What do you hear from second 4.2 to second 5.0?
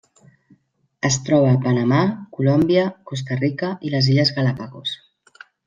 Galápagos.